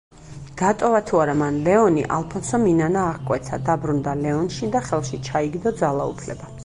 დატოვა 0.59 1.01
თუ 1.09 1.19
არა 1.25 1.35
მან 1.41 1.59
ლეონი, 1.67 2.05
ალფონსომ 2.15 2.65
ინანა 2.71 3.03
აღკვეცა, 3.11 3.59
დაბრუნდა 3.69 4.17
ლეონში 4.23 4.71
და 4.77 4.83
ხელში 4.89 5.21
ჩაიგდო 5.29 5.75
ძალაუფლება. 5.85 6.51